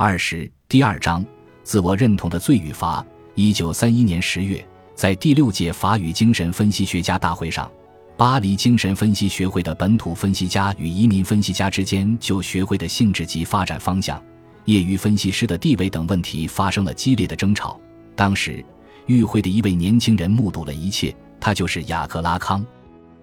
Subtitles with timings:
[0.00, 1.26] 二十第二章
[1.64, 3.04] 自我认同的罪与罚。
[3.34, 7.68] 一九三一年十月，在第六届法语精神分析学家大会上，
[8.16, 14.22] 巴黎精神分析学会的本土分析家与移民分析家之间就学会的性质及发展方向、
[14.66, 17.76] 业余分析师的地位等问题发生了激烈的争吵。
[18.14, 18.64] 当时，
[19.06, 22.64] 与会的一位年轻人目睹了一切，他就是雅克·拉康。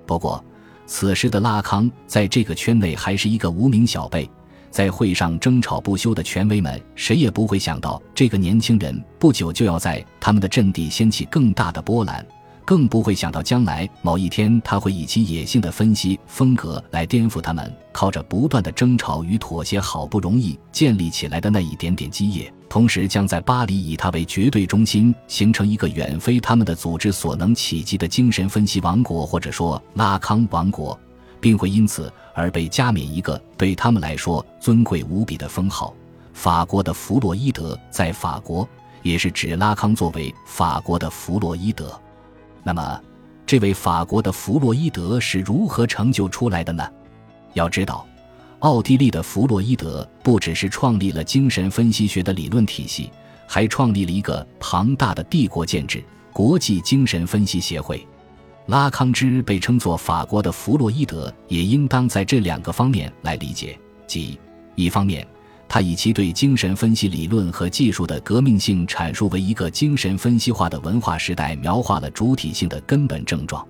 [0.05, 0.43] 不过，
[0.85, 4.29] 此时的拉康在这个圈内还是一个无名小辈。
[4.75, 12.27] 在会上争吵不休的权威们，谁也不会想到，这个年轻人不久就要在他们的阵地掀起更大的波澜，
[12.65, 30.99] 更不会想到将来某一天他会以其野性的分析风格来颠覆他们靠着不断的争吵与妥协好不容易建立起来的那一点点基业，同时将在巴黎以他为绝对中心，形成一个远非他们的组织所能企及的精神分析王国，或者说拉康王国。
[31.45, 35.93] 并会因此而被加冕一个对他们来说尊贵无比的封号——
[36.33, 38.67] 法国的弗洛伊德，在法国
[39.03, 42.01] 也是指拉康作为法国的弗洛伊德。
[42.63, 42.99] 那么，
[43.45, 46.83] 这位法国的弗洛伊德是如何成就出来的呢？
[47.53, 48.07] 要知道，
[48.61, 53.11] 奥地利的弗洛伊德不只是创立了精神分析学的理论体系，
[53.45, 58.03] 还创立了一个庞大的帝国建制——国际精神分析协会。
[58.67, 63.77] 拉康之被称作法国的弗洛伊德，也应当在这两个方面来理解：
[64.07, 64.39] 即
[64.73, 65.25] 一方面，
[65.67, 73.63] 他以其对精神分析理论和技术的革命性阐述为一个精神分析化的文化时代描画了主体性的根本症状；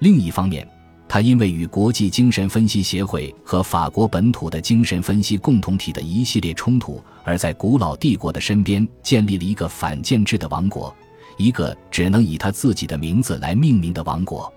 [0.00, 0.66] 另一方面，
[1.06, 10.92] 他因为与国际精神分析协会和法国本土的精神分析共同体的一系列冲突，而在古老帝国的身边建立了一个反建制的王国。
[11.36, 14.52] 一个只能以他自己的名字来命名的王国，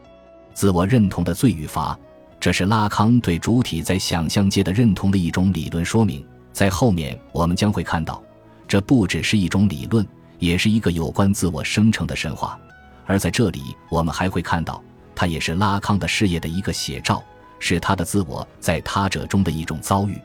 [0.54, 1.98] 自我认同的罪与罚，
[2.40, 6.26] 这是拉康对主体在想象界的认同的一种理论说明。
[6.54, 8.22] 在后面我们将会看到，
[8.68, 10.06] 这不只是一种理论，
[10.40, 12.60] 也是一个有关自我生成的神话。
[13.06, 14.84] 而在这里，我们还会看到，
[15.16, 17.24] 它也是拉康的事业的一个写照，
[17.60, 20.20] 是他的自我在他者中的一种遭遇。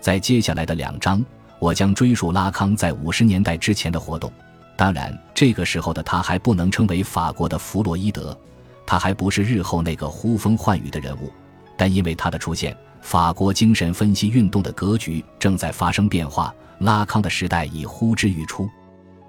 [0.00, 1.24] 在接下来的两章，
[1.58, 4.32] 我将追溯拉康在五十年代之前的活动。
[4.76, 8.36] 当然，这个时候的他还不能称为法国的弗洛伊德，
[8.84, 11.30] 他还不是日后那个呼风唤雨的人物。
[11.76, 18.68] 但因为他的出现，法国精神分析运动的格局正在发生变化，拉康的时代已呼之欲出。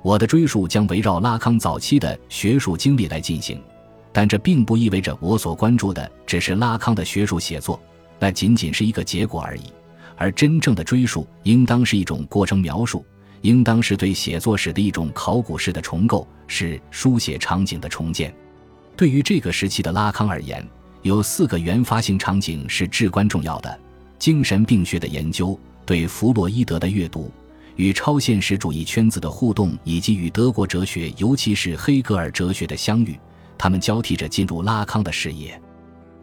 [0.01, 3.61] 我的追述将围绕拉康早期的学术经历来进行，
[4.11, 7.79] 但这并不意味着我所关注的只是拉康的学术写作，
[8.19, 9.63] 那仅仅是一个结果而已。
[10.15, 13.05] 而真正的追溯应当是一种过程描述。
[13.45, 18.33] 应当是对写作史的一种考古式的重构，是书写场景的重建。
[18.97, 20.67] 对于这个时期的拉康而言，
[21.03, 23.79] 有四个原发性场景是至关重要的：
[24.17, 27.29] 精神病学的研究、对弗洛伊德的阅读、
[27.75, 33.15] 与超现实主义圈子的互动，以及与德国哲学，尤其是黑格尔哲学的相遇。
[33.59, 35.61] 他们交替着进入拉康的视野，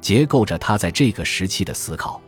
[0.00, 2.20] 结构着他在这个时期的思考。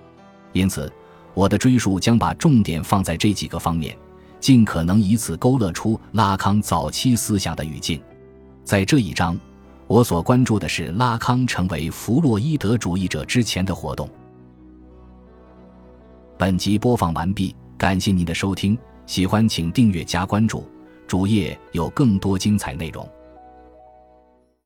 [0.53, 0.89] 因此，
[1.35, 3.99] 我的追述将把重点放在这几个方面。
[4.45, 7.99] 尽可能以此勾勒出拉康早期思想的语境。
[8.63, 9.41] 在这一章，
[9.87, 14.07] 我所关注的是拉康成为弗洛伊德主义者之前的活动。
[16.37, 20.69] 本集播放完毕，感谢您的收听，喜欢请订阅加关注，
[21.07, 23.09] 主页有更多精彩内容。